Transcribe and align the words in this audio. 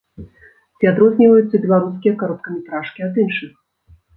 Ці 0.77 0.89
адрозніваюцца 0.91 1.61
беларускія 1.65 2.17
кароткаметражкі 2.25 2.99
ад 3.11 3.25
іншых? 3.27 3.53